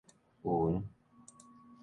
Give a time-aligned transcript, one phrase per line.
[0.43, 0.81] 勻